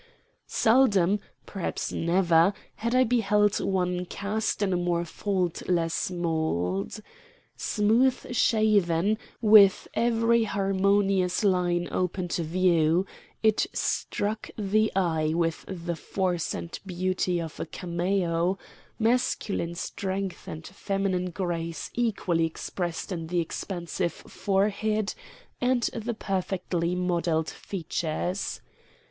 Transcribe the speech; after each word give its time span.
Seldom, 0.47 1.19
perhaps 1.45 1.91
never, 1.93 2.53
had 2.77 2.95
I 2.95 3.03
beheld 3.03 3.59
one 3.59 4.07
cast 4.07 4.63
in 4.63 4.73
a 4.73 4.75
more 4.75 5.05
faultless 5.05 6.09
mold. 6.09 6.99
Smooth 7.55 8.33
shaven, 8.35 9.19
with 9.41 9.87
every 9.93 10.45
harmonious 10.45 11.43
line 11.43 11.87
open 11.91 12.27
to 12.29 12.41
view, 12.41 13.05
it 13.43 13.67
struck 13.73 14.49
the 14.57 14.91
eye 14.95 15.33
with 15.35 15.65
the 15.67 15.95
force 15.95 16.55
and 16.55 16.79
beauty 16.83 17.39
of 17.39 17.59
a 17.59 17.67
cameo; 17.67 18.57
masculine 18.97 19.75
strength 19.75 20.47
and 20.47 20.65
feminine 20.65 21.29
grace 21.29 21.91
equally 21.93 22.47
expressed 22.47 23.11
in 23.11 23.27
the 23.27 23.39
expansive 23.39 24.13
forehead 24.13 25.13
and 25.61 25.91
the 25.93 26.15
perfectly 26.15 26.95
modeled 26.95 27.51
features. 27.51 28.61